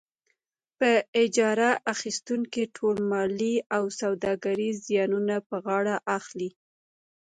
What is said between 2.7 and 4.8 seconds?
ټول مالي او سوداګریز